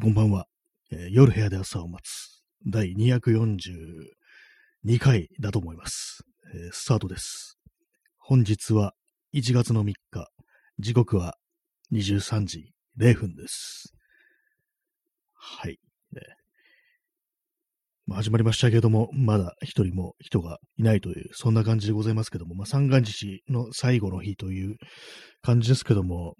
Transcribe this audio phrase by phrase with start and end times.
[0.00, 0.46] こんばんは、
[0.92, 2.44] えー夜部屋で朝を待つ。
[2.64, 6.22] 第242回だと思います。
[6.54, 7.58] えースタートです。
[8.16, 8.92] 本日は
[9.34, 10.28] 1月の3日。
[10.78, 11.34] 時刻は
[11.92, 13.92] 23時0分です。
[15.34, 15.80] はい。
[16.12, 16.22] ね
[18.06, 24.76] まあ、始まりましたけれども、まだ一人も人がいないという、そんな感じでございますけども、まあ、三が日の最後の日という
[25.42, 26.36] 感じですけども、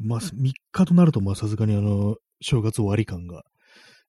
[0.00, 3.42] まあ、3日となると、まあ、さすがにあの、正月終わり感が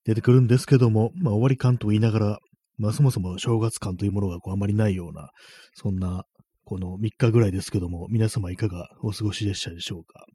[0.05, 2.39] 出てくるんですけども、まあ、終わり感と言いながら、
[2.77, 5.30] まあ、そもそも正月感というものがこうあまりないような、
[5.75, 6.23] そんな、
[6.63, 10.25] この3日ぐらいですけども、皆様いかがお過ごしでしたでしょうか。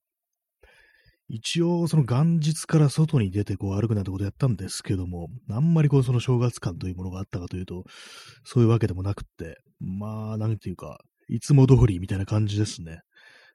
[1.28, 7.84] 一応、その元日から外に出てこう歩くなんてことやったんですけども、あんまりこうその正月感というものがあったかというと、
[8.44, 10.98] そういうわけでもなくって、まあ、なんていうか、
[11.28, 13.00] いつも通りみたいな感じですね。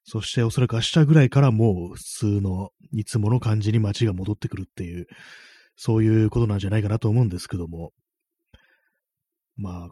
[0.04, 5.08] そしておそらく明日ぐらいからもう普通のいつもの感じに街が戻ってくるっていう、
[5.76, 7.92] そういうことなんじゃないかなと思うんですけども、
[9.56, 9.90] まあ、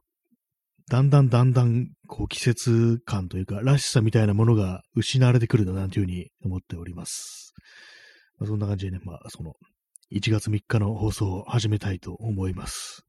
[0.89, 7.53] だんだんだんだん、こう季節感というか、らしさみたいなものが失われてくるんだなというふうに思っております。
[8.39, 9.53] まあ、そんな感じでね、まあ、その、
[10.11, 13.03] 1月3日の放送を始めたいと思います。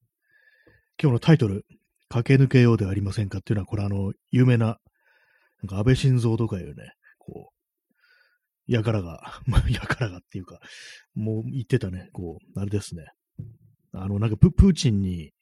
[1.02, 1.64] 今日のタイトル、
[2.10, 4.76] 駆け抜けようではありませんかっていうのは、これあの、有名な
[5.62, 10.60] なんか安倍晋三とかいうね、こう、やからが、まあ、やからがっていうか、
[11.14, 13.06] もう言ってたね、こう、あれですね。
[13.92, 15.32] あの、なんかプ、プーチンに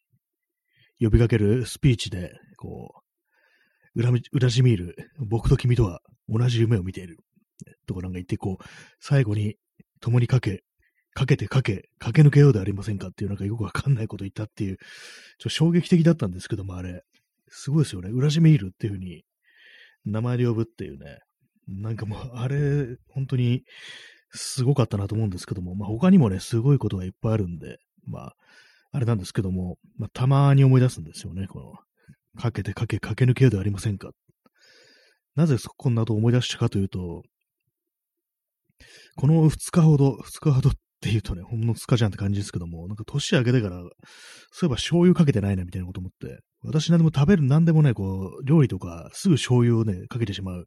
[1.00, 3.02] 呼びかけるスピーチで、こ
[3.94, 7.18] う、ウラミウラジミール、僕と君とは同じ夢を見ている。
[7.86, 8.64] とかなんか言って、こう、
[9.00, 9.56] 最後に
[10.00, 10.62] 共にかけ、
[11.14, 14.86] かけてかけ、駆け抜けようではありませんかっていうなんかよくわかんないこと言ったっていう、ちょっ
[15.44, 17.02] と衝撃的だったんですけども、あれ、
[17.48, 18.10] すごいですよね。
[18.10, 19.24] ウラジミールっていうふうに
[20.10, 21.18] 名前で呼ぶっていうね、
[21.68, 23.62] なんかもう、あれ、本当に
[24.30, 28.36] すごかったなと思うんですけども、まあ、他にもね、すごいことがいっぱいあるんで、まあ、
[28.92, 34.10] あれなんですけども、まあ、たまに思い出すんですよね、この、かけてかけ、駆け抜けようではありませんか。
[35.34, 37.22] なぜそこんなと思い出したかというと、
[39.16, 43.90] この2日ほど、2日ほど っていうとね、ほんの2日じゃんって感じですけども、なんか年明けてから、そうい
[44.66, 50.66] えば醤油かけてないなみたいなこと思って、私何でも食べる、何でもね、こう、料理とか、すぐ醤油をね、かけてしまう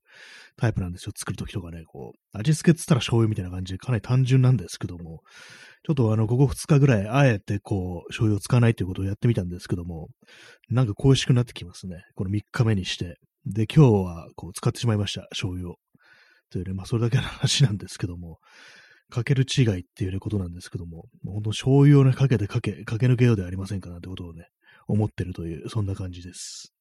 [0.56, 1.12] タイプなんですよ。
[1.16, 5.22] 作るときとかね、こう、味付けっつったら醤油みたいな感じで、かなり単純なんですけども、
[5.84, 10.08] ちょっとあの、ここ2日ぐらい、あえてこう、醤油を使わないということをやってみたんですけども、
[10.70, 12.04] なんか恋しくなってきますね。
[12.16, 13.18] この3日目にして。
[13.46, 15.76] で、今日は、こう、使ってしまいました、醤油を。
[16.52, 18.38] というね、まあ、それだけの話なんですけども、
[19.10, 24.46] かける違いっていうね、ことなんですけども、もう本当醤油をね、かけてかけ、駆け抜けようではありませんかなってことをね、
[24.88, 26.74] 思ってるという、そんな感じです。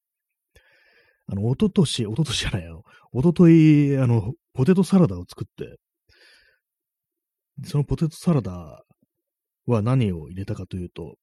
[1.27, 5.77] あの、おととし、おととしじゃない、あの、おととい、あの、ポテトサラダを作って、
[7.65, 8.83] そのポテトサラダ
[9.65, 11.15] は何を入れたかというと、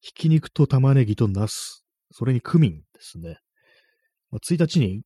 [0.00, 3.38] ひき肉と玉ねぎとナス、それにクミンですね。
[4.30, 5.02] まあ、1日に、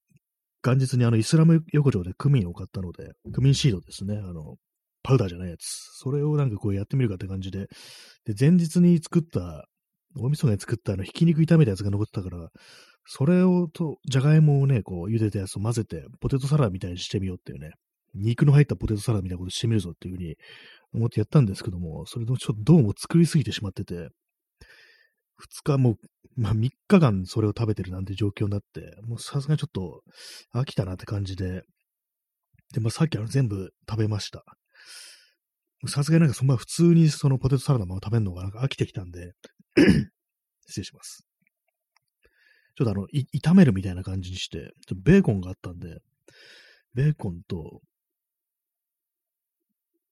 [0.62, 4.16] 元日にあの、イスラム横丁でクミンを買ったので、クミンシードですね。
[4.18, 4.56] あの、
[5.02, 5.64] パウダーじゃないやつ。
[5.98, 7.68] それをなんかこうやってみるかって感じで、
[8.26, 9.66] で、前日に作った
[10.16, 12.48] 大晦日に作ったあの、ひき肉炒めたやつが残ってたから、
[13.06, 17.72] それをと、じゃがいもをね、こう、茹でたやつを混ぜて、ポテトサラダみたいにしてみようっていうね、
[18.14, 20.36] 肉の入ったポテトサラダみたいなことしてみるぞっていうふうに
[20.92, 24.08] 思ってやったんですけども、それでもちょっとどうも作りすぎてしまってて、
[25.36, 25.96] 二日も、
[26.36, 30.02] まあ3日間それを食べてるなんて状況になって、もうさすがにちょっと
[30.54, 31.62] 飽きたなって感じで、
[32.74, 34.44] で、まあさっきあの全部食べました。
[35.86, 39.32] さすがになんかそんな普通にそのポテトサラダまま食べるのがなんか飽きてきたんで、
[40.66, 41.26] 失礼します。
[42.76, 45.98] ちょっとあの、炒めるみたいな感じにして、ちょっとベーコンがあったんで、
[46.94, 47.80] ベーコンと、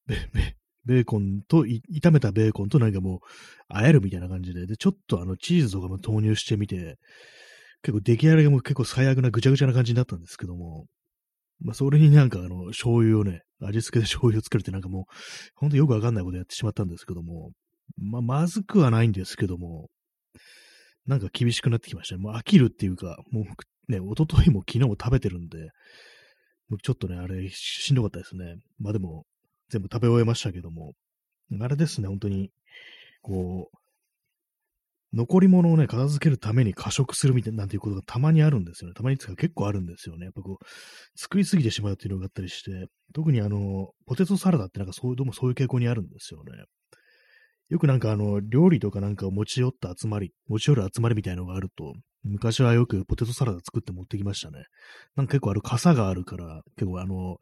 [0.06, 3.18] ベ、ベ、ベーコンと、炒めたベーコンとなんかもう、
[3.68, 6.98] あえるみたいな感じで、で、ちょっとあの、チーズとかも投入してみて、
[7.82, 10.86] 結構出来上がりも結構最悪なぐちゃぐちゃな感じになったんですけども、
[11.60, 15.04] まあ、それになんかあの、醤油をね、味付けで醤油を作るってなんかもう、
[15.56, 17.52] ほんとよくわかんないことやってしまったんですけども、
[17.96, 19.88] ま、まずくはないんですけども、
[21.06, 22.22] なんか厳しくなってきましたね。
[22.22, 23.44] もう飽きるっていうか、もう
[23.90, 25.70] ね、一昨日も昨日も食べてるんで、
[26.82, 28.56] ちょっとね、あれ、しんどかったですね。
[28.78, 29.24] まあでも、
[29.70, 30.92] 全部食べ終えましたけども、
[31.60, 32.50] あれですね、本当に、
[33.22, 33.78] こう、
[35.14, 38.94] 残り物をね、片付けるために過食するみたいな、なんていうことがたまにあるんですよね。
[38.94, 40.26] たまにつか結構あるんですよね。
[40.26, 40.64] やっぱこう、
[41.18, 46.52] 作りすぎてしまうっていうのがあったりして、特にあの、ポテトサラダってなんかそういう、どうもそういう傾向にあるんですよね。
[47.68, 51.94] よくなんかあの、料理とかなんかを持ち寄った集まり、持ち寄る集まりみたいのがあると、
[52.24, 54.64] 昔はよくポテトサラダ作って持ってきましたね。
[55.16, 57.38] なんか結構ある傘があるから、結構あの、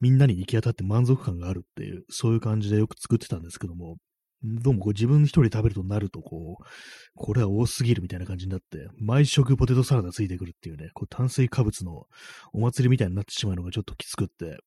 [0.00, 3.96] みんなに行き当たって満足感があるっていう、そういう感じでよく作ってたんですけども、
[4.42, 6.64] どうもこう自分一人食べるとなると、こう、
[7.14, 12.06] これは多すぎるみたいな感じになって、毎食ポテトサラダついてくるっていうね、こう炭水化物の
[12.52, 14.58] お祭りみたいになってしまうのがちょっときつくって、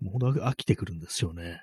[0.00, 1.62] もうほんと飽きてくるんですよね。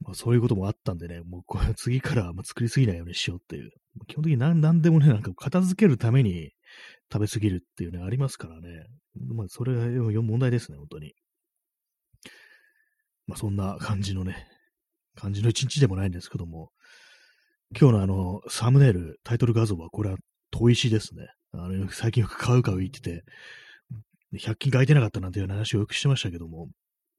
[0.00, 3.70] まあそういうこともあったんでね、もうこれ次からま作りすぎないようにしようっていう。
[4.06, 6.50] 基本的に何何でもね、なんか片付けるために
[7.12, 8.86] 食べすぎるっていうね、ありますからね。
[9.34, 11.14] まあそれが問題ですね、本当に。
[13.26, 14.46] まあそんな感じのね、
[15.14, 16.70] 感じの一日でもないんですけども、
[17.78, 20.16] 今日のあの、サムネイル、タイトル画像は、これは、
[20.52, 21.26] 砥石ですね。
[21.52, 23.24] あの、最近よく買う買う言ってて、
[24.32, 26.68] 100均買いてなかったなんていう話をよくしてましたけども、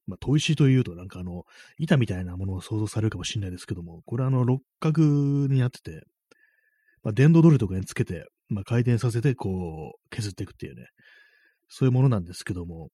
[0.08, 1.44] まあ、砥石というと、なんかあの、
[1.78, 5.02] 板みたいなものを想像されるかもしれないですけども、これあの、六角
[5.48, 6.04] になってて、
[7.04, 10.88] まあ、電動ドリルとかにつけて、まあ、回転させて、こう、削っていくっていうね、
[11.70, 12.90] そういうものなんですけども、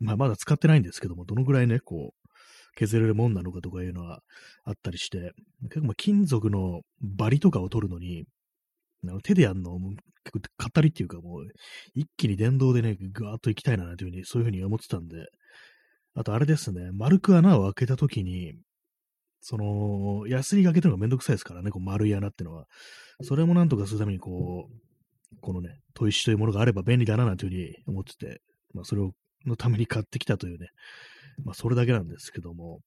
[0.00, 2.24] まあ、まだ使ってないんですけども、どのぐらいね、こう、
[2.76, 4.20] 削れるもんなのかとかいうのは
[4.64, 5.32] あったりして、
[5.64, 8.24] 結構まあ金属のバリとかを取るのに、
[9.04, 9.78] あの手でやるの、
[10.24, 11.46] 結構、語りっていうかもう、
[11.94, 15.26] 一気に電動でね、ぐーっと行きたいな、というふうに、そういうふうに思ってたんで、
[16.14, 18.54] あとあれですね、丸く穴を開けたときに、
[19.40, 22.66] その、ヤスリが開けたのがめんどくさいですからね、こう丸い穴ってのは。
[23.22, 28.40] それもなんとかするために、こう、このね、砥石というものがあれば便利だな、なんていうふうに思ってて、
[28.72, 29.12] まあ、それを、
[29.44, 30.68] のために買ってきたというね、
[31.44, 32.80] まあ、それだけなんですけども、やっ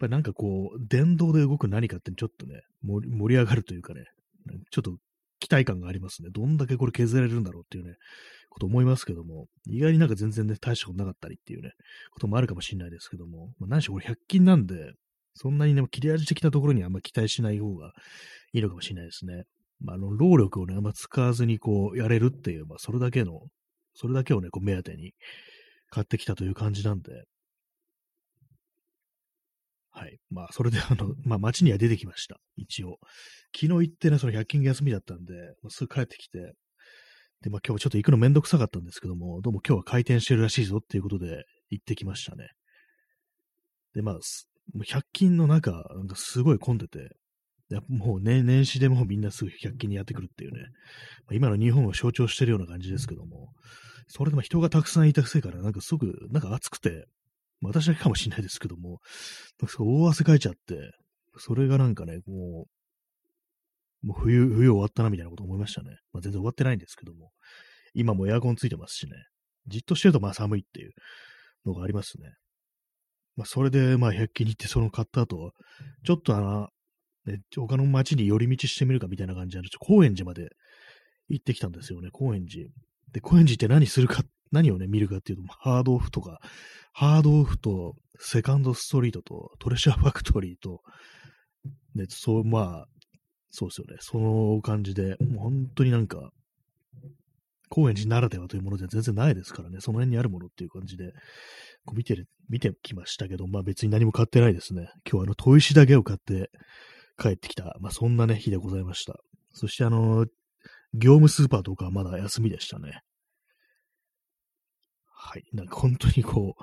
[0.00, 4.04] ぱりなんかこう、電動で動く何かってちょっとね、盛り上がるというかね、
[4.70, 4.96] ちょっと
[5.48, 6.28] 期待感がありますね。
[6.30, 7.96] どんだけこれ削られるんだろうっていうね、
[8.50, 11.72] こと思いますけども、意外になんか全然ね、大したことなかったりっていうね、
[12.10, 14.92] こともあるかもしれないですけども、まあ、何しろこれ100均なんで、
[15.34, 17.92] そんなにね、切れ味的なところにあんま期待しない方が
[18.52, 19.44] いいのかもしれないですね。
[19.80, 23.40] まあ、あの、労力をね、あんま使わずにこう、やれるっていう、まあ、それだけの、
[23.94, 25.12] それだけをね、こう、目当てに
[25.90, 27.24] 買ってきたという感じなんで、
[29.98, 30.18] はい。
[30.30, 32.40] まあ、それで、あの、 まあ、街には出てきました。
[32.56, 32.98] 一応。
[33.52, 36.54] 昨日行ってね、その100均が休みだったんで、まあ、すぐ帰ってきて、
[37.42, 42.48] で、まあ、今日ちょっと行くのめんどくさかったんですけども、どうも今日は開店してるらしいぞっていうことで行ってきましたね。
[43.94, 44.18] で、まあ、
[44.84, 47.16] 100均の中、なんかすごい混んでて、
[47.68, 50.60] やもうね、年始でもみんなすぐ100均にやってくるっていうね、
[51.26, 53.52] まあ、今の日本を象徴してるような感じですけども、
[54.06, 57.06] それでも人がたくさんいたくせから、なんかすぐ、なんか暑くて、
[57.60, 59.00] 私だけかもしれないですけども、
[59.78, 60.92] 大汗かいちゃって、
[61.38, 62.66] それがなんかね、も
[64.02, 65.98] う、もう冬、冬終わったなみたいなこと思いましたね。
[66.12, 67.30] まあ、全然終わってないんですけども、
[67.94, 69.12] 今もエアコンついてますしね、
[69.66, 70.92] じっとしてるとまあ寒いっていう
[71.66, 72.32] のがありますね。
[73.36, 75.52] まあ、それで、まあ、100均に行ってその買った後、
[76.04, 76.68] ちょっとあの、
[77.26, 80.48] ね、他の街に寄り道してみるかみたいな感じで、高円寺まで
[81.28, 82.68] 行ってきたんですよね、高円寺。
[83.12, 86.40] で、高円寺って何するかっ、何をね、見るかっていうと、ハードオフとか、
[86.92, 90.80] ハードオフと、セカンドストリートと、トレシャーファクトリーと、
[91.94, 92.86] ね、そう、まあ、
[93.50, 93.96] そうですよね。
[94.00, 96.30] その感じで、もう本当になんか、
[97.70, 101.12] 高円寺ならではというものでは全然ないですからね、その辺にあるものっていう感じで、
[101.84, 104.90] こう見てる、見てきましたけど、まあ別に何も買ってないですね。
[105.04, 106.50] 今日はあの、砥石だけを買って
[107.20, 109.20] 帰ってきた、まあそんなね、日でございました。
[109.52, 110.26] そしてあの、
[110.94, 113.00] 業務スーパーとかはまだ休みでしたね。
[115.20, 115.44] はい。
[115.52, 116.54] なんか本当にこ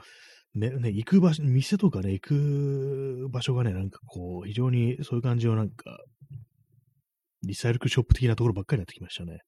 [0.56, 5.98] う、ね、ね、行く場所、店とかね、行く場所がね、なんかこう、非常にそういう感じのなんか、
[7.44, 9.40] リサイクルショップ的なところばっかりになってきましたね。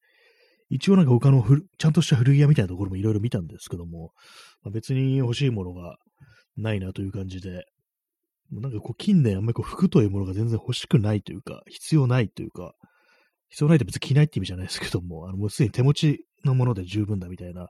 [0.68, 1.42] 一応なんか他の
[1.78, 4.12] ちゃんとした古着屋みたいなところもいろいろ見たんですけども、
[4.62, 5.96] まあ、別に欲しいものが
[6.58, 7.64] ないなという感じで、
[8.50, 12.74] なんかこう近年あんまりこう服というものが全然欲しくないというか、必要ないというか、
[13.48, 17.68] 必要ないって別に着ないって意味じゃないですけども、あのもうすでに手持ちのもので十分だみたいな、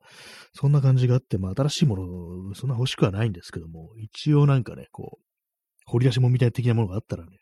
[0.54, 5.24] そんな感じがあって、まあ新しいもの、そんな欲しくはないんですけども、一応なんかね、こう、
[5.86, 7.38] 掘り出し物みたいな的なものがあったらね、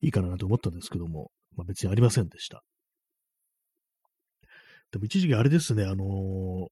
[0.00, 2.62] いいかなと思ったんですけども、まあ別にありませんでした。
[4.92, 6.66] でも一時期あれですね、あのー、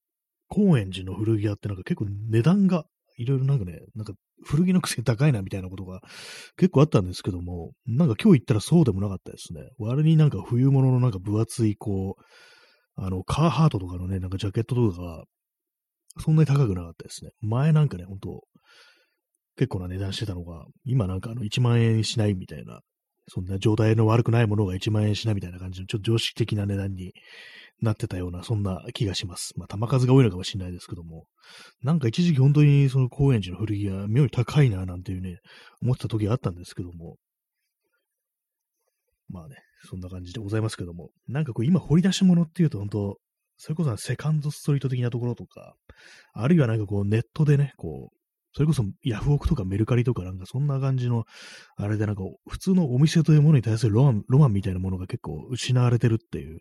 [0.48, 2.84] 高円寺の古着屋ってなんか結構値段が
[3.16, 6.00] いろいろなんかね、なんか古着のくせに高いなみたいなことが
[6.56, 9.62] 結構あったんですけども、なんか今日行ったらそうでもなかったですね。
[9.78, 12.22] 割になんか冬物のなんか分厚いこう、
[13.02, 15.24] あの、カーハートとかのね、なんかジャケットとかが、
[16.18, 17.30] そんなに高くなかったですね。
[17.40, 18.42] 前なんかね、ほんと、
[19.56, 22.80] 結構な値段してたのが、今なんかあの1万円しないみたいな、
[23.26, 27.14] そんな状態の悪くないものが1万円しないみたいな感じの、ちょっと常識的な値段に
[27.80, 29.52] なってたような、そんな気がします。
[29.56, 31.24] まあ、玉数が多いのかもしれないですけども、
[31.82, 35.38] なんか一時期本当にその高円寺の古着が妙に高いな、なんていうね、
[35.80, 37.16] 思ってた時があったんですけども、
[39.30, 39.56] まあね、
[39.88, 43.18] そんな感じでございますけども、なんかこう今掘り出し物っていうと本当、
[43.56, 45.74] それこそセカンドストリート的なところとか、
[46.32, 48.16] あるいはなんかこうネットでね、こう、
[48.52, 51.24] それこそヤフオクとかメルカリとかなんかそんな感じの、
[51.76, 56.60] あれでなんか普通のお店というものに対するロマン、ロマンみたいなものが結構失われてるっていう、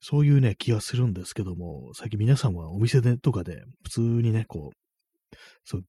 [0.00, 5.82] そういうね、気がするんですけども、最近皆さんはお店でとかで普通にね、こう、そう、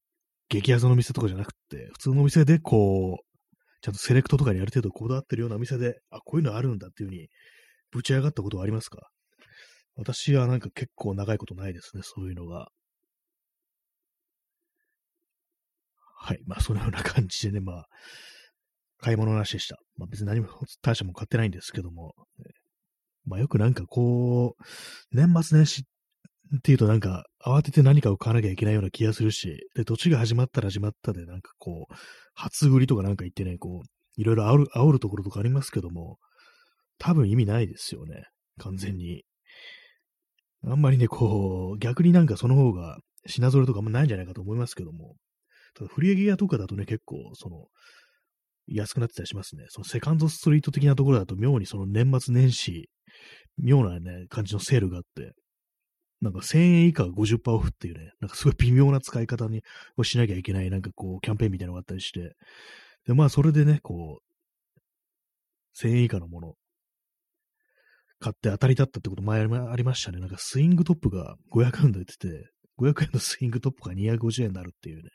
[0.49, 3.26] 激安の店とかじゃなくて、普通のお店でこう、
[3.81, 7.27] ちゃんとセレクトとかにある程度こだわってるようなお店で、あ、こういうのあるんだっていう風に
[7.91, 9.09] ぶち上がったことはありますか？
[9.95, 12.67] 私はなんか結構長いことないですね、そういうのが。
[16.19, 16.39] はい。
[16.45, 17.85] まあ、そのような感じでね、まあ、
[18.99, 19.77] 買い物なしでした。
[19.97, 20.47] まあ、別に何も
[20.81, 22.13] 大したも買ってないんですけども、
[23.25, 24.63] まあ、よくなんかこう、
[25.15, 25.85] 年末年始っ
[26.55, 31.93] っていうとなんか、慌てて何かを買わなきゃいけないような気がするし、で、土地が始まったら始まったで、なんかこう、
[32.33, 36.17] 初売りとかなんか言ってね、こう、いろいろ煽る、煽るところとかありますけども、
[36.99, 38.23] 多分意味ないですよね。
[38.59, 39.23] 完全に。
[40.63, 45.15] あんまりね、こう、逆になんかその方が品揃えとかあんまないんじゃないかと思いますけども、
[45.75, 47.67] ただ、フリエギアとかだとね、結構、その、
[48.67, 49.65] 安くなってたりしますね。
[49.69, 52.89] そのセカンドストリート的なところだと妙にその年末年始、
[53.57, 55.33] 妙なね、感じのセールがあって、
[56.21, 59.61] なんか1000円以下50%オフっていうね、なんかすごい微妙な使い方に
[59.97, 62.35] をしなきゃいけない、なんかこう、キャンペーンみたいなのがあったりして、
[63.05, 64.27] で、まあそれでね、こう、
[65.79, 66.53] 1000円以下のもの、
[68.19, 70.19] 買って当たりだったってこと前ありましたね。
[70.19, 75.09] なんかスイングトップが500円で売ってて、500円のスイングトップが250円になるっていうね、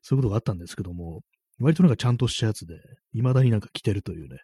[0.00, 1.20] そういうことがあったんですけども、
[1.60, 2.76] 割となんかちゃんとしたやつで、
[3.12, 4.38] 未だになんか着てるというね、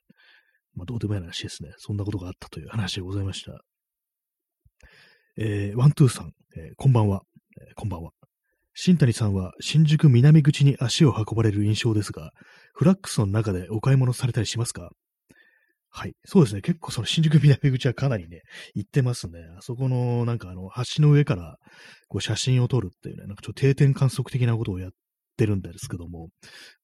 [0.74, 1.70] まあどうでもいい話ですね。
[1.78, 3.62] そんなことがあったという話でございました。
[5.40, 7.22] えー、ワントゥーさん、えー、こんばんは、
[7.60, 8.10] えー、こんばんは。
[8.74, 12.32] 新谷さんは新宿南口に足を運ばれる印象ですが、
[12.74, 14.90] フラックスの中でお買い物されたりしますか？
[15.90, 16.14] はい。
[16.24, 16.60] そうですね。
[16.60, 18.40] 結構その新宿南口はかなりね、
[18.74, 19.38] 行ってますね。
[19.56, 21.56] あそこの、なんかあの、橋の上から
[22.08, 24.90] こう写真を撮るっていうね、なんかちょっと定点観測的なことをやっ
[25.36, 26.30] てるんですけども、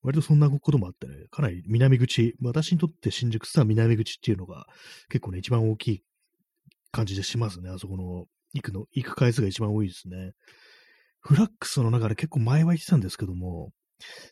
[0.02, 4.66] 割とそんなこともあってね、かなり南口、私にとって新宿スター南口っていうのが
[5.08, 6.02] 結構ね、一番大きい
[6.92, 7.70] 感じでしますね。
[7.70, 10.32] あそこの、行くの、行く回数が一番多いですね。
[11.20, 13.70] フラックスの中で結構前は行ってたんですけども、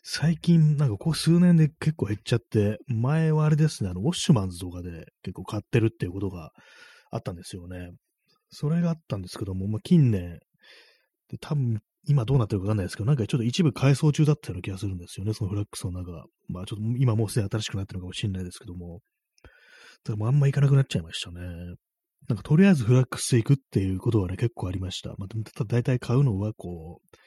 [0.03, 6.51] 最近、なんかここ数年で結構減っちゃって、前はあれですね、あの、ウォッシュマンズとかで結構買ってるっていうことが
[7.11, 7.91] あったんですよね。
[8.51, 10.39] それがあったんですけども、まあ、近年、
[11.29, 16.25] で多分今どうなってるかわかんないですけど、なんかちょっと一部改装中だったような気がするんですよね、そのフラックスの中。
[16.49, 18.99] まあちょっと今もうすでに新しくなってるのかもしれないですけども。
[20.03, 21.39] だもうあんま行かなくなっちゃいましたね。
[22.27, 25.09] なんかとりあえずフラックス行くっていうことはね、結構ありました。
[25.17, 27.17] まあ、だいたい買うのはこう、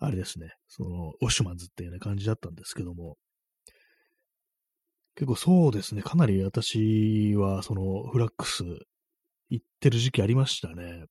[0.00, 3.16] あれですね、その、オッシュマンズっていうような感じだったんですけども、
[5.14, 8.64] 結構そうですね、かなり私は、その、フラックス
[9.50, 11.04] 行ってる時期ありましたね。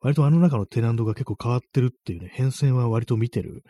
[0.00, 3.62] 割とあの中のテナントが結構変わってるっていうね、変遷は割と見てる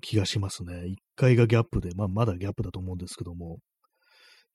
[0.00, 0.72] 気がしますね。
[0.86, 3.58] 1階がギャップで、まあまだギャップだと思うんですけども、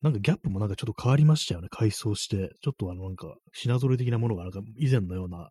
[0.01, 2.51] なんかギャップもなんかちょっと変わりましたよね、改装して。
[2.61, 5.49] ちょっとあのなんか品揃え的なものがなんか以前のような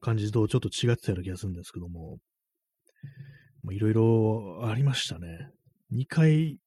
[0.00, 2.18] 感じとちょっと違ってたような気がするんですけども、
[3.70, 5.50] いろいろありましたね。
[5.92, 6.58] 2階、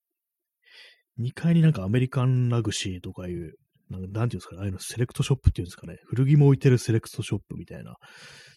[1.20, 3.56] 2階になんかアメリカンラグシーとかいう、
[3.90, 7.98] なんなんていうんですかね、ああいうのセレクトショップっていうんですかね、古着も置いてるセレクトショップみたいな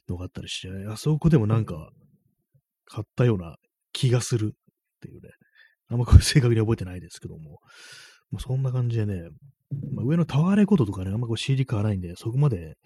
[0.09, 1.91] のがあったりして、あそこでもなんか
[2.87, 3.57] 買ったような
[3.93, 4.59] 気がするっ
[5.01, 5.31] ていうね、
[5.89, 7.59] あんまこれ正確に覚えてないですけども、
[8.31, 9.29] もうそんな感じでね、
[9.93, 12.77] まあ、上のタワーレコードとかね、あんまこう CD 買わないんで、そこまで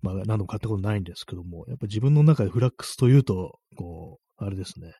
[0.00, 4.92] まあ、何度も買ったことないんですけども、やっぱ自分の中でフラックスというと、こう、あれですね。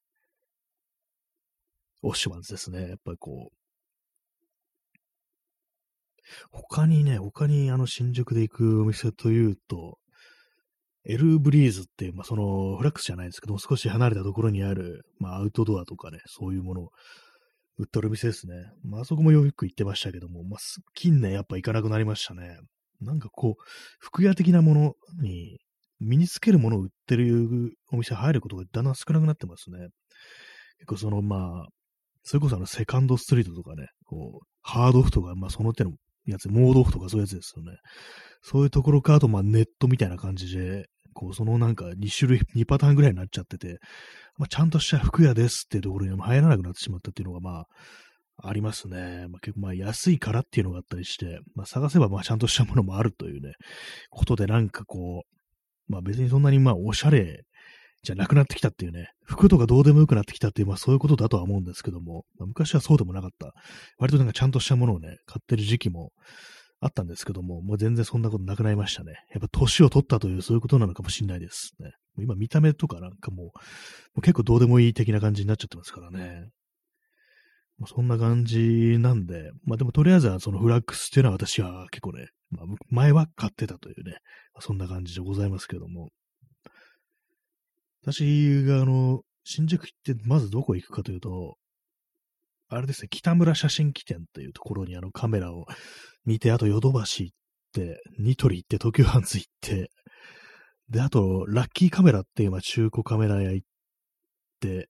[2.03, 2.89] オッシュマンズですね。
[2.89, 3.57] やっぱりこう、
[6.51, 9.99] 他にね、他にあの新宿で行くお店というと、
[11.07, 16.89] エルブリーズっていう、まあ、そのフラックスじゃないですけど、少し離れたところにある、まあ、アウトドアとかね、そういうもの
[17.79, 18.55] 売ってる店ですね。
[18.85, 20.61] まあ、あそこもよく行ってましたけども、まあ、
[20.95, 22.59] 近年やっぱ行かなくなりましたね。
[23.01, 23.63] なんかこう、
[24.01, 25.59] 服屋的なものに
[26.01, 29.89] 身につけるものを売ってるお店入ることがだんだん少なくなってますね。
[30.79, 31.69] 結構そのまあ、
[32.25, 35.93] それこそあのセカンドストリートとかね、こう、ハードオフとか、まあその手の
[36.27, 37.79] やつ、モードオフとかそういうやつですよね。
[38.43, 43.81] そういうところか、あとまあネットみたいな感じで、こう、そのなんか2種類、2パターンぐらいになっちゃってて、
[44.37, 47.67] まあちゃんとした服屋ですっていうところに入らなくなってしまったっていうのがまあ、
[48.41, 49.27] ありますね。
[49.29, 53.55] まあ、結構まあ安いからっていうのがあったりして、まあ、探せばまあちゃんとしたものもあるというね、
[54.11, 55.25] ことでなんかこ
[55.89, 57.43] う、まあ別にそんなにまあおしゃれ
[58.05, 63.55] じゃなくなってきたっていうね、服とかどうでもよくなってきたっていう、まあそういうことだとは思うんですけども、まあ、昔はそうでもなかった。
[63.99, 66.13] 割となんかちゃんとしたものをね、買ってる時期も
[66.81, 69.13] あったんですけども、もう全然そんなことなくなりましたね。
[69.33, 71.93] やっぱ年を取ったというそういうことなのかもしれないですね。
[72.19, 73.53] 今見た目とかなんかもう、も
[74.17, 76.51] う結構どうでもいい的な感じになっちゃってますからね。
[77.87, 84.17] そんな感じなんで、まあでもとりあえずはそのフラックスっていうのは私は結構ね、まあ、前は買ってたというね、
[84.61, 86.11] そんな感じでございますけども。
[88.03, 91.57] 私があの、新宿行ってまずどこ行くかというと、
[92.69, 95.67] あれですね、北村写真機店というところにあのカメラを
[96.29, 97.37] 見て、あとヨドバシ行っ
[97.73, 99.91] て、ニトリ行って、東急ハンズ行って、
[100.91, 103.67] で、あと、ラッキーカメラっていう、まあ、中古カメラ屋行っ
[104.61, 104.89] て、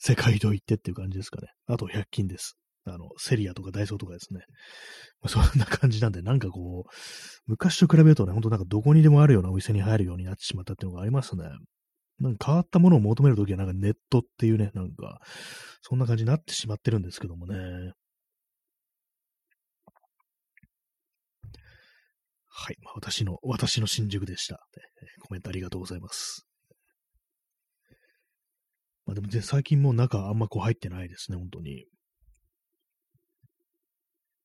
[0.00, 1.46] 世界堂行ってっていう感じですかね。
[1.68, 2.56] あと、100均です。
[2.86, 4.40] あの、セリアとかダイソーとかですね。
[5.22, 6.90] まあ、そんな感じなんで、なんかこう、
[7.46, 11.44] 昔と比べるとね、ほんとなんかどこにでもあるようなお店に入るようになってしまったっていうのがありますね。
[12.18, 15.20] なんか変わったものを求めるときはなんかネットっていうね、なんか、
[15.82, 17.92] そんな感じになってしまってるんですけどもね。
[22.56, 22.76] はい。
[22.82, 24.64] まあ、私の、私の新宿でした。
[25.26, 26.46] コメントありがとうございます。
[29.06, 31.84] まあでも、最近もう中あんまこう入ってないですね、本当に。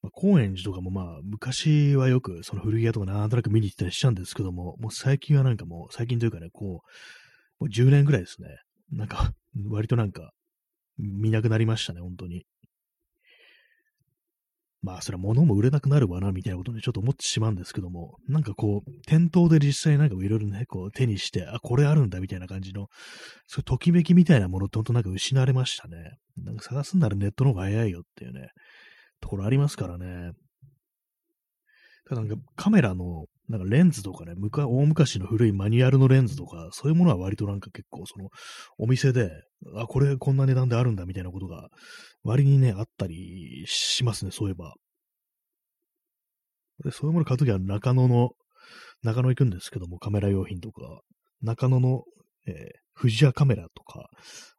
[0.01, 8.47] まあ、高円寺とかもまあ、昔はよくその古着屋とかなんとなく見に行ったりしたんですけども、もう最近はなんかもう、最近というかね、こう、もう10年ぐらいですね。
[8.91, 9.33] なんか、
[9.69, 10.31] 割となんか、
[10.97, 12.47] 見なくなりましたね、本当に。
[14.81, 22.88] まあ、それは物も売れなくなるわな、みたいなことにちょっと思ってしまうんですけども、なんかこう、店頭で実際なんかいろいろね、こう手にして、あ、これあるんだ、みたいな感じの、
[23.45, 26.17] そういうときめきみたいなものって本当なんか失われましたね。
[26.38, 28.50] なんか探すんならネットの方が早いよっていうね、
[29.19, 30.31] ところありますからね。
[32.15, 38.29] なんかカメラのなんかレンズとかね、大昔の古いマニュアルのレンズとか、そういうものは割となんか結構その
[38.77, 39.31] お店で、
[39.75, 41.69] あ、これこんな値段であるんだみたいなことが
[42.23, 44.75] 割にね、あったりしますね、そういえば。
[46.83, 48.31] でそういうもの買うときは中野の、
[49.01, 51.01] 中野行くんですけども、カメラ用品とか、
[51.41, 52.03] 中野の、
[52.45, 52.55] えー、
[52.99, 54.09] 富士屋カメラとか、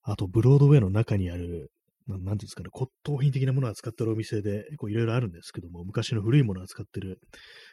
[0.03, 1.71] あとブロードウェイの中にある、
[2.07, 7.21] なんていうんですかね、骨董品的なものを扱ってるお店で、いろいろあるんですけども、昔の古いものを扱ってる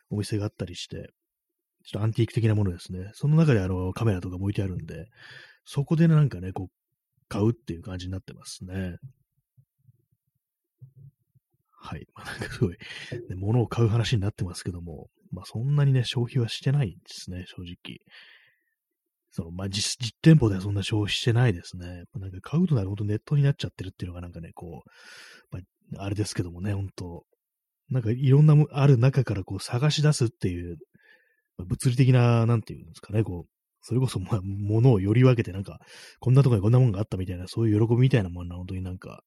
[0.09, 1.09] お店があったりして、
[1.85, 3.11] ちょっとアンティーク的なものですね。
[3.13, 5.05] その中であのカメラとか置いてあるんで、
[5.65, 6.67] そこでなんかね、こう、
[7.29, 8.97] 買うっていう感じになってますね。
[11.79, 12.05] はい。
[12.13, 12.77] まあ、なんかすごい、ね、
[13.35, 17.99] 物を買う話になってますけども、まあそんなにね、消費はしてないですね、正直。
[19.37, 22.05] その、まあ実、実店舗ではそんな消費してないですね。
[22.15, 24.81] なんか買うとなるほどネットになっちゃってるっていうのがなんかね、こ
[25.51, 25.61] う、ま
[25.99, 27.23] あ、あれですけどもね、本当
[27.91, 30.77] なんかいろんなある中からこう探し出すっていう、
[31.59, 33.49] 物理的な、なんていうんですかね、こう、
[33.81, 35.79] それこそ、まあ、物をより分けて、なんか、
[36.19, 39.21] こんなとこにこんなもんがあったみたいな、そういう喜びみたいなもんな、本当になんか、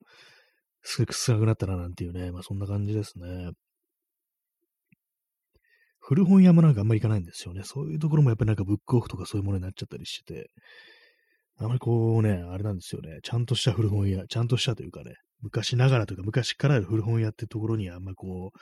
[0.83, 3.51] す少なくなったな、なんていうね、まあそんな感じですね。
[6.11, 7.63] 古本屋もなんかあんまり行かないんですよね。
[7.63, 10.51] そういうところもやっぱりなんかブックオフとかそういうものになっちゃったりしてて、
[11.57, 13.21] あまりこうね、あれなんですよね。
[13.23, 18.59] ちゃんとした古本屋、ちゃんとしたというかね、昔ながらというか昔からある古本屋ってところにあんまりこう、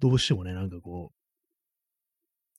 [0.00, 1.16] どうしてもね、なんかこう、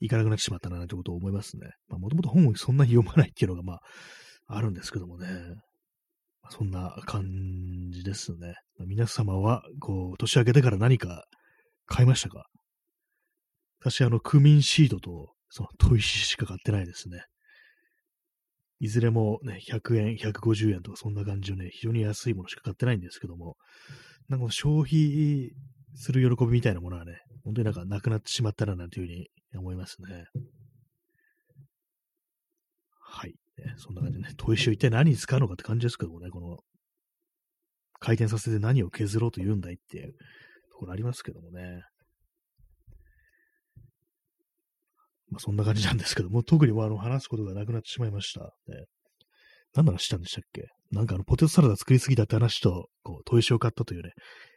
[0.02, 1.72] 行かなくなってしまったな、なんてことを思いますね。
[1.88, 3.80] まあ、もともと本をそんなに読まないっていうのが、まあ、
[4.50, 5.28] あるんですけどもね。
[6.52, 7.24] そんな感
[7.92, 8.54] じですね。
[8.86, 11.26] 皆様は、こう、年明けてから何か
[11.88, 12.46] 買いましたか？
[13.90, 17.24] 私、あの、クミンシードと、その、砥石しか買ってないですね。
[18.80, 23.56] いずれもね、100円、150円とかそんな感じのね、非常に安いものしか買ってないんですけども、
[24.28, 25.54] なんか消費
[25.96, 30.26] する喜びみたいなものはね、本当になんかなくなってしまったらなんていうふうに思いますね。
[33.00, 33.34] はい。
[33.78, 36.58] そんな感じでね、砥石を一体何に使うのかって感じですけどもね、この、
[38.00, 40.14] 回転させて何を削ろうと言うんだいっていう
[40.72, 41.82] ところありますけどもね。
[45.30, 48.42] まあそんな感じなんですけども、特にもあの話すことがなくなってしまいました。
[48.68, 48.86] ね、
[49.76, 50.68] 何の話したんでしたっけ？
[50.92, 54.12] なんかあの、ポテトサラダ作りすぎたって話と、こう、砥石を買ったというね、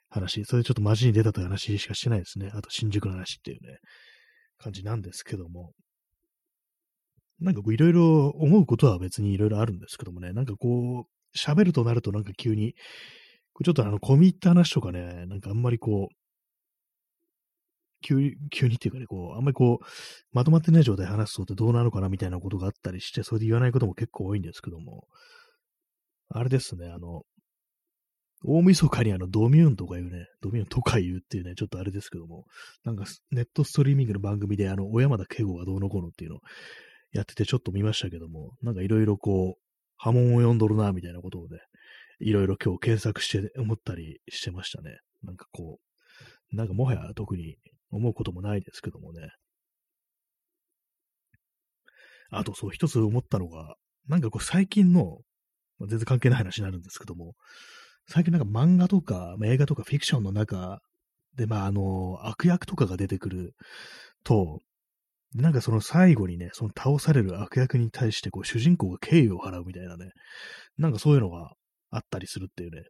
[0.08, 2.50] 話、それでちょっと街に出たという話しかしてないですね。
[2.54, 3.78] あと新宿の話っていうね、
[4.58, 5.72] 感じなんですけども。
[7.40, 12.74] なんかこういろいろ思うことは別にいろいろあるんですけどもね、なんかこう、喋るとなるとなんか急に、
[13.64, 16.14] ちょっとあの、込み入った話とかね、なんかあんまりこう、
[18.00, 19.84] 急に急にっていうかね、こう、あんまりこう、
[20.32, 25.06] まとまってない状態で話すとってどうなのかなみたいなことがあったりして、それで言わないことも結構多いんですけども、
[26.28, 27.22] あれですね、あの、
[28.42, 32.46] 大晦日にあの、ドミューンとか言うね、ドミューンとか言うっていうね、ちょっとあれですけども、
[32.84, 36.40] なんかネットストリーミングの番組であの、小山田圭吾がどうのこうのっていうのを
[37.12, 39.62] やっててちょっと見ましたけども、なんかいろいろこう、
[39.96, 41.58] 波紋を呼んどるな、みたいなことをね、
[42.20, 44.98] いろいろ今日検索して思ったりしてましたね。
[45.22, 45.78] なんかこ
[46.52, 47.56] う、なんかもはや特に
[47.90, 49.30] 思うこともないですけどもね。
[52.30, 53.76] あと、そう、一つ思ったのが、
[54.08, 55.18] なんかこう最近の、
[55.78, 57.34] まあ、全然関係ない話になるんですけども、
[58.08, 60.80] 最近なんか漫画とか、まあ、映画とかフィクションの中
[61.36, 63.54] で、まあ、あの、悪役とかが出てくる
[64.24, 64.60] と、
[65.34, 70.10] なんかその最後にね、その倒される悪役に対して、こう、主人公が敬意を払うみたいなね、
[70.76, 71.52] なんかそういうのが
[71.90, 72.82] あったりするっていうね、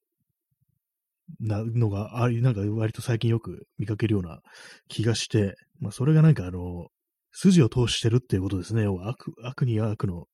[1.38, 4.40] なのがあり、なんか割と最近よく見かけるような
[4.88, 6.88] 気がして、まあそれがなんかあの、
[7.32, 8.86] 筋を通してるっていうことですね。
[8.86, 10.24] 悪、悪に悪の、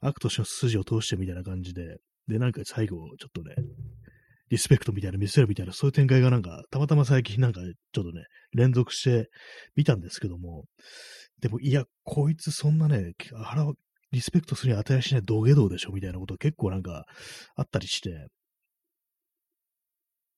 [0.00, 3.54] 悪としての筋を通してみたいな感じで、で、なんか最後、ちょっとね、
[4.50, 9.30] リスペクトみたいな見せるみたいな、そういう展開がなんか、たまたま最近なんか、ちょっとね、連続して
[9.74, 10.64] 見たんですけども、
[11.40, 13.72] でも、いや、こいつそんなね、腹
[14.12, 17.06] リスペクトするに値しない土下座でしょみたいなこと結構なんか
[17.56, 18.28] あったりして、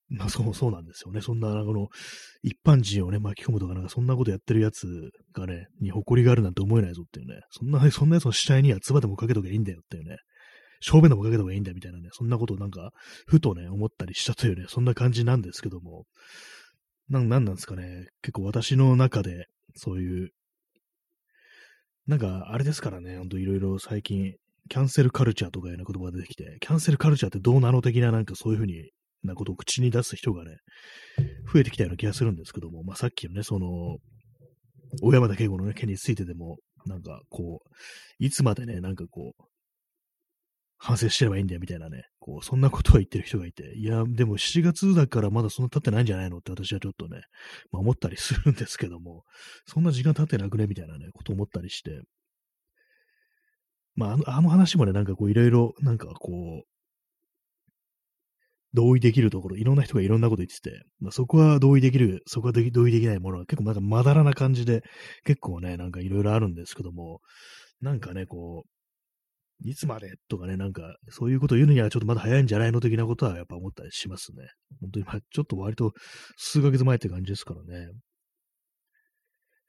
[0.09, 1.21] まあそう、そうなんですよね。
[1.21, 1.88] そんな、この、
[2.43, 4.87] 一般人をね、巻き込むとか、なんかそんなことやってるやつ
[5.33, 7.40] がね、に誇りがあるなんて思えないぞっていうね。
[7.51, 10.17] そんな、そんなやつの死体には唾でもかけとけばいいんだよっていうね。
[10.81, 12.90] 正面でもかけた方がいいんだみたいなね、そんなことをなんか、
[13.27, 16.05] ふとね、思ったりしたというね、そんな感じなんですけども、
[17.09, 20.31] なん、なんなんですかね、結構私の中で、そういう、
[22.07, 24.35] なんか、あれですからね、ほんといろいろ最近、
[24.69, 28.90] キャンセルカルチャーとかいうような言葉が出てきて、キャンセルカルチャーってどうなの的ななんかそういうふうに
[29.25, 30.57] なことを口に出す人がね、
[31.53, 33.99] 増えてきたような気がするんですけども、まあさっきのね、その、
[35.03, 37.69] 小山田圭吾のね、件についてでも、なんかこう、
[38.19, 39.45] いつまでね、なんかこう、
[40.77, 46.39] 反省してればいいんだよみたいなね、こう、そんなことを言ってる人がいて、いや、でも7月だからまだそんな経ってないんじゃないの？
[46.39, 47.23] って私はちょっとね、
[47.73, 49.23] まあ思ったりするんですけども、
[49.67, 50.67] そんな時間経ってなくね？
[50.67, 52.03] みたいなね、こと思ったりして、
[53.95, 56.67] まああの、あの話もね、なんかこういろいろ、なんかこう、
[58.75, 64.83] 同意できるところ、いろんな人がいろんなこと言ってて、まあ、そこは同意できる、そこは同意できないものは結構なんかまだらな感じで、
[65.25, 67.21] 結構ね、なんかいろいろあるんですけども、
[67.81, 68.69] なんかね、こう、
[69.69, 74.49] いつまでとかね、なんか、そういうことを言うのにはちょっとまだ早いんじゃないの的なことはやっぱ思ったりしますね。
[74.81, 75.93] 本当に、まあ、ちょっと割と
[76.37, 77.89] 数ヶ月前って感じですからね。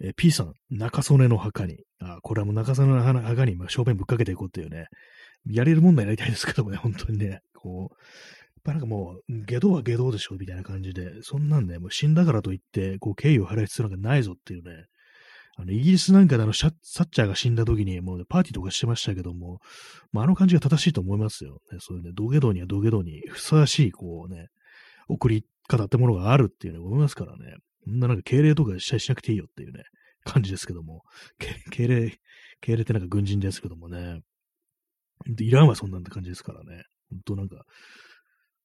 [0.01, 1.77] え、P さん、中曽根の墓に。
[2.01, 4.87] あ、これはもう中曽根の墓に正面ぶっかけていこうっていうね。
[5.45, 7.39] やれる問題になりたいですけどもね、本当にね。
[7.53, 7.95] こう、
[8.65, 14.85] ぱなんかもう、下道は下道でしょみたいな感じで、そんなんね、もう死んだからといって、こう、敬意を払う必要なんかないぞっていうね、
[15.57, 16.71] あの、イギリスなんかであの、サッ
[17.05, 19.61] チャーが死んだ時に、もう、ね、パーティーとかしてましたけども、
[20.11, 21.61] まあ、あの感じが正しいと思いますよ。
[21.71, 24.49] ね、そういうね、土下座には土下座にふさわしい、こうね、
[25.07, 27.55] 送り方ってものがあるっていうね、思いますからね。
[27.85, 29.83] そんななんか敬礼とかしたりしなくていいよっていうね、
[30.25, 31.03] 感じですけども。
[31.71, 32.19] 敬礼、
[32.61, 34.21] 敬礼ってなんか軍人ですけどもね。
[35.39, 36.83] いらんわ、そんなんって感じですからね。
[37.09, 37.63] 本当なんか、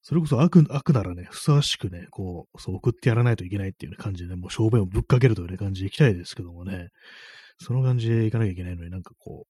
[0.03, 6.89] それこそ悪、悪ならね、ふさわしくね、こう、そう送ってやらないといけないっていう、ね、感じでね、もう正面をぶっかけるという、感じでいきたいですけどもね、
[7.59, 9.45] その感じでいかなきゃいけないのになんかこ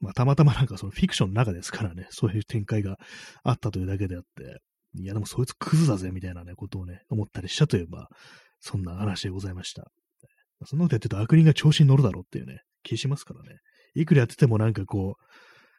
[0.00, 2.98] う、まあたまたまなんかそのフィクションの中ですからね、そういう展開が
[3.42, 4.60] あったというだけであって、
[4.94, 8.08] いやでもそいつクズだぜみたいなね、ことをね、思ったりしたといえば、
[8.60, 9.90] そんな話でございました。
[10.64, 13.58] そんなことやってると悪人が調子に乗るだろうっていうね、気しますからね。
[13.94, 15.16] いくらやっててもなんかこ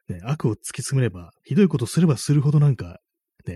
[0.09, 2.99] う、ね、悪を突き詰めれば、ひどいことすればするほどなんか、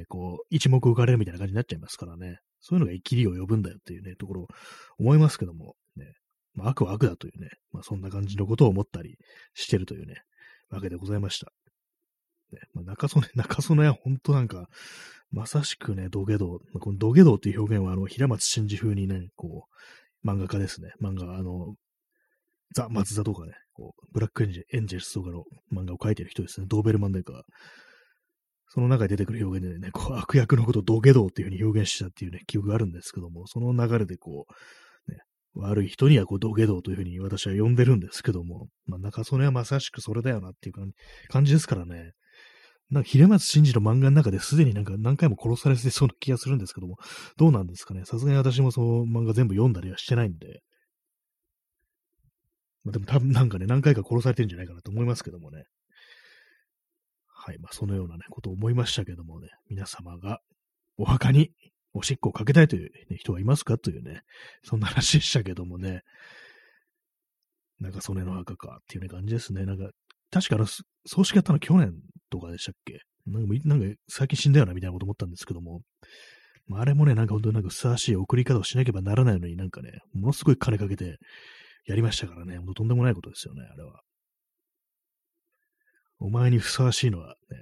[0.07, 2.39] こう、一目置かれるみたいな感じになっちゃいますからね。
[2.59, 4.47] そういうのが生きりを呼ぶんだよっていうね、ところ
[4.97, 6.13] 思いますけども、ね、
[6.53, 9.17] まあ、悪は悪だというね、まあ、そんな感じのことを思ったり
[9.53, 10.15] してるというね、
[10.69, 11.51] わけでございました。
[12.51, 14.67] ね、まあ、中曽根、 中曽根は本当なんか、
[15.31, 16.59] まさしくね、土下座、こ
[16.91, 19.67] の土下座っていう表現は、あの、平松真二風にね、こ
[20.23, 20.91] う、漫画家ですね。
[21.01, 21.75] 漫画、あの、
[22.73, 26.67] ザ・松田とかね、こう、ブラックエンジェルスとかの漫画を描いてる人ですね。
[26.69, 27.41] ドーベルマンデーカー。
[28.73, 34.47] その中に出てくる表現でね、こう悪役のことを土下道っていうふうに表現したっていうね、記憶があるんですけども、その流れでこ
[35.07, 35.19] う、ね、
[35.53, 40.91] 悪い人にはこう土下道というふうに私は呼んでるんですけども、まあ、中曽根はまさしくそれだよなっていう
[41.29, 42.13] 感じですからね。
[42.89, 46.95] なんか、平松真二の漫画の中ですでになんか何回も殺されてそうな気がするんですけども、
[47.37, 48.05] どうなんですかね。
[48.05, 50.63] さすがに私もその漫画全部読んだりはしてないんで。
[52.83, 55.65] まあ、でも多分なんかね、何回か殺されてるんじゃないかなと思いますけどもね。
[57.45, 57.59] はい。
[57.59, 60.39] まあ、そのようなね、ことを思いましたけどもね、皆様が
[60.97, 61.51] お墓に
[61.93, 64.21] おしっこをかけたいという、ね、人はいますかというね、
[64.63, 66.03] そんな話でしたけどもね、
[67.79, 69.65] なんか曽根の墓かっていうね感じですね。
[69.65, 69.89] なんか、
[70.31, 70.65] 確かあの、
[71.05, 71.91] 葬式やったの去年
[72.29, 72.99] とかでしたっけ？
[73.25, 75.81] なんか、なんか最近死んだよなみたいなこと思ったんですけども、
[76.67, 81.17] まあ、あれもね、なんか本当になんかふさわしい送り方をしなければならないのになんかね、ものすごい金かけて
[81.85, 83.99] やりましたからね、ほんととんでもないことですよね、あれは。
[86.23, 87.57] お前にふさわしいのはね、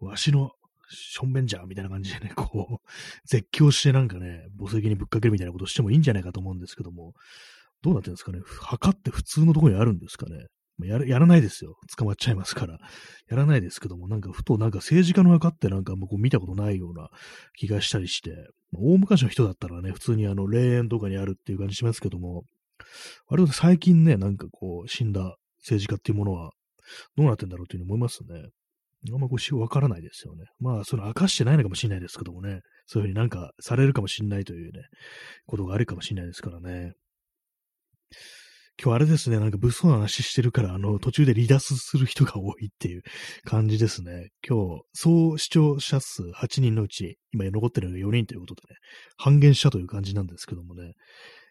[0.00, 0.52] わしの
[0.88, 2.88] しょんべんじゃんみたいな感じでね、こう、
[3.26, 7.12] 絶叫してなんかね、墓石にぶっかけるみたいなことしてもいいんじゃないかと思うんですけども、
[7.82, 8.40] どうなってるんですかね？
[8.62, 10.46] 墓って普通のところにあるんですかね？
[10.88, 11.76] ややらないですよ。
[11.98, 12.78] 捕まっちゃいますから。
[13.28, 17.08] やらないですけども、なんかふとなんか政治家の墓ってなんかもう見たことないような
[17.56, 18.30] 気がしたりして、
[18.74, 22.44] 大昔の人だったらね、普通にあの霊園とかにあるっていう感じしますけども、
[23.28, 26.52] 割と最近ね、なんかこう、死んだ政治家っていうものは、
[27.16, 28.50] どうなってんだろうっていうふうに思いますね。
[29.12, 30.46] あんまこう、わからないですよね。
[30.58, 34.80] まあ、その明かしてないのかもしれないですけどもね、そういうふうになんかされるかもしれないというね、
[35.46, 36.92] ことがあるかもしれないですからね。
[38.82, 43.02] 今日あれですね、なんか物騒な話してるから、あの、途中で離脱する人が多いっていう
[43.44, 44.28] 感じですね。
[44.46, 48.76] 今日、総視聴者数8人のうち、今残ってるのが4人ということでね、
[49.16, 50.92] 半減したという感じなんですけどもね、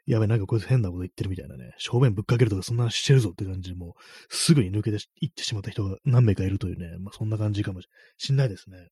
[0.06, 7.82] やべ、なんかこいつ変なこと言ってるみたいなね、正面ぶっかけるとかそんなしてるぞって感じで、もう、すぐに抜けていってしまった人が何名かいるというね、まあそんな感じかも
[8.18, 8.90] しんないですね。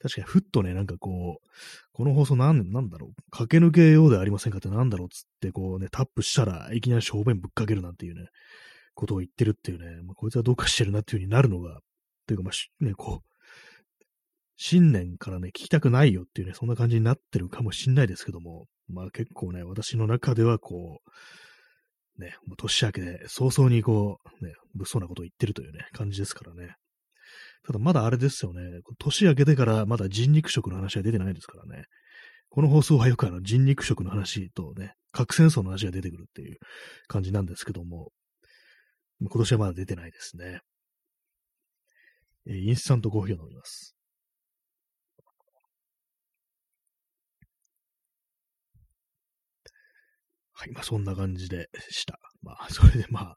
[0.00, 1.48] 確かにふっとね、なんかこう、
[1.92, 8.28] この放送なん、なんだろう、駆け抜けようではありませんかってなんだろうっつってこうね、タップしたらいきなり正面ぶっかけるなんていうね、
[8.94, 11.80] ことを言ってるっていうね、まあ、こいつはどうかしてるなっていう風になるのが、
[12.26, 13.30] というかまあ、ね、こう、
[14.56, 21.00] 新年からね、聞きたくないよっていうね、そんな感じになってるかもしんないですけども、まあ結構ね、私の中ではこ
[22.18, 26.74] う、ね、もう年明けで早々にこう、ね、物騒なことを言ってるというね、感じですからね。
[27.66, 28.80] ただまだあれですよね。
[28.98, 31.84] 年明けてからまだ人肉食の話は出てないですからね。
[32.48, 36.58] この放送はよくあの人肉食の話とね、核戦争の話が出てくるっていう
[37.08, 38.12] 感じなんですけども、
[39.20, 40.60] 今年はまだ出てないですね。
[42.48, 43.95] え、インスタントコーヒーを飲みます。
[50.58, 52.18] はい、まあそんな感じでした。
[52.42, 53.36] まあ、それでまあ、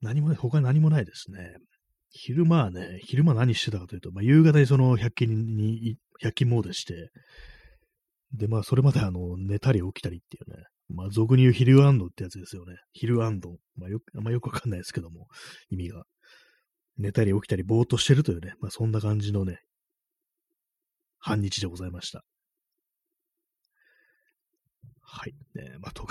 [0.00, 1.54] 何も、他に何もないですね。
[2.10, 7.10] 昼間はね、昼間何してたかというと、まあ、夕方にその100均に、100均モードして、
[8.32, 12.74] で、まあ、それまであの、寝たり起きたりっていうね、まあ、俗に言う昼アンドってやつですよね。
[12.92, 13.56] 昼アンド。
[13.76, 15.28] まあ、よく、あんまよくわかんないですけども、
[15.70, 16.04] 意味が。
[16.98, 19.60] 寝たり起きたりぼーっとしてるというね、まあ、そんな感じのね、
[21.18, 22.24] 半日でございました。
[25.00, 25.34] はい。
[25.54, 26.06] ね、まあ、と、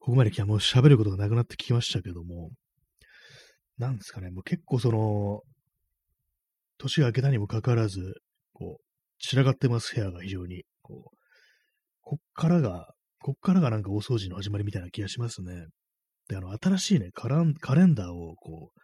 [0.00, 2.50] ここまで来たらもう喋ることがなくなってきましたけども、
[3.78, 5.42] なんですかね、もう結構その、
[6.78, 8.14] 年が明けたにもかかわらず、
[8.52, 8.84] こう、
[9.18, 10.64] 散らかってます、部屋が非常に。
[10.82, 11.16] こう、
[12.02, 12.88] こっからが、
[13.20, 15.66] こっからがなんか大掃除の始まりみたいな気がしますね。
[16.28, 18.80] で、あの、新しいね、カランカレンダーをこう、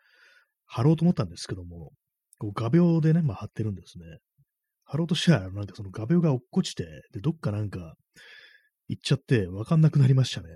[0.67, 1.93] 貼ろうと思ったんですけども、
[2.39, 4.05] こう画鋲でね、まあ貼ってるんですね。
[4.85, 7.95] 貼ろうとしたら、なんかその画鋲が落っこちて、で、どっかなんか、
[8.89, 10.49] 行っちゃって、わかんなくなりましたね。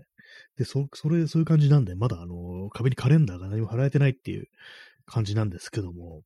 [0.57, 4.47] で、そ、それ、そういう感じなんで、まだあの、壁にカレンダーが何も貼られてないっていう
[5.05, 6.23] 感じなんですけども、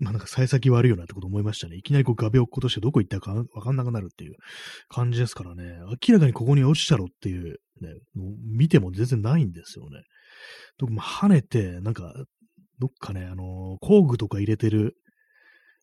[0.00, 1.76] まあなんか幸先悪いよなってこと思いましたね。
[1.76, 4.34] いきなりこう画鋲を落っことしてどこ行ったかわかんなくなるっていう
[4.88, 5.78] 感じですからね。
[6.06, 10.02] 明らかにここに落ちたろっていうね、見ても全然ないんですよね。
[10.78, 12.12] とまあ、跳ねて、なんか、
[12.78, 14.96] どっかね、あの工具とか入れてる、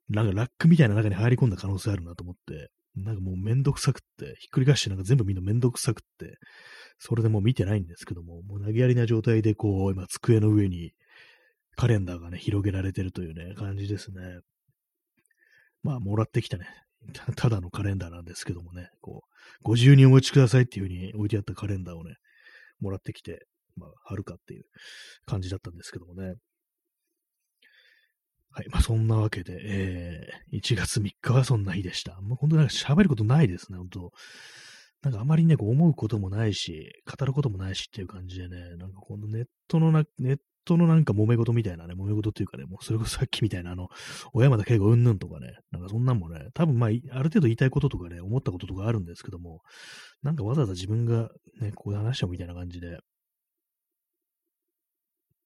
[0.10, 6.38] なんかラックみたいな中に入り込んだ可能性あるなと思って、なんかもうめんどくさくって、ひっくり返してなんか全部みんなめんどくさくって、
[7.00, 10.92] それでもう見てないんですけども、もう投げやりな状態でこう、今机の上に
[11.76, 14.40] カレンダーがね、広げられてるというね、感じですね。
[15.84, 16.68] まあ、もらってきたね、
[17.36, 19.30] ただのカレンダーなんですけどもね、こう、
[19.64, 22.16] ご自由にお持ちくださいっていう風に置いてあったカレンダーをね、
[22.80, 23.46] もらってきて、
[23.78, 24.66] まあ、貼るかっていう
[25.26, 26.36] 感じだったんですけどもね。
[28.54, 28.70] はい。
[28.70, 32.20] まあ、そんなわけで、えー、1月3日はそんな日でした。
[32.22, 34.12] もう本当なんか喋ることないですね、本当
[35.04, 43.88] なんかあまりね、こう思うこともないし、語ることもないしっていう感じでね、なんかこのネットのな、ネットのなんか揉め事みたいなね、揉め事っていうかね、もうそれこそさっきみたいなあの、
[44.34, 49.62] 小山田圭吾うんぬんとかね、なんかそんなんもね、多分まあ、ある程度言いたいこととかね、思ったこととかあるんですけども、
[50.22, 53.00] なんかわざわざ自分がね、こう話しちゃうみたいな感じで、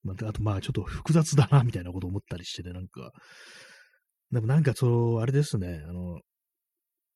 [0.06, 3.12] まあ、あとまあちょっと複雑だな、みたいなこと思ったりしてね、なんか、
[4.32, 6.20] でもなんかそう、あれですね、あの、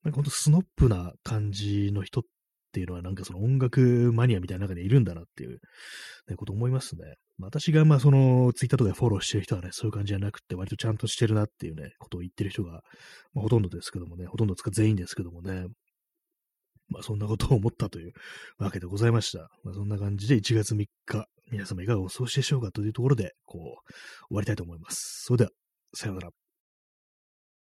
[0.03, 2.23] なんかほんとスノップな感じの人っ
[2.71, 5.59] ていうのはなんかその音楽マニアみたいな中にいるんだなっていう、
[6.29, 7.15] ね、こと思いますね。
[7.39, 12.81] 私がまあそのツイッターとかでフォローしてる人はね、そういう感じじゃなくて割とちゃんとしてるなっていうね、ことを言ってる人が、
[13.33, 15.65] まあ、ほとんどですけどもね、ほとんどつか全員ですけどもね、
[16.89, 18.13] まあそんなことを思ったという
[18.57, 19.49] わけでございました。
[19.63, 23.93] まあそんな感じで1月3日、皆様いかがお過ごしでしょうかというところで、こう、
[24.27, 25.23] 終わりたいと思います。
[25.25, 25.51] それでは、
[25.93, 26.38] さようなら。